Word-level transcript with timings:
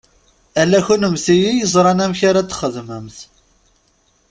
Ala 0.61 0.79
kennemti 0.85 1.35
i 1.51 1.53
yeẓṛan 1.59 2.03
amek 2.05 2.19
ara 2.29 2.39
ad 2.41 2.47
txedmemt. 2.49 3.17